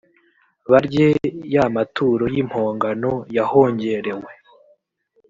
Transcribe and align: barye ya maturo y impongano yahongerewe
barye 0.71 1.07
ya 1.53 1.65
maturo 1.75 2.23
y 2.33 2.37
impongano 2.43 3.11
yahongerewe 3.35 4.31